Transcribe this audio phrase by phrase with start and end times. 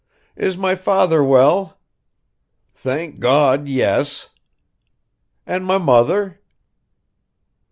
[0.35, 1.77] "Is my father well?"
[2.73, 4.29] "Thank God, yes!"
[5.45, 6.39] "And my mother?"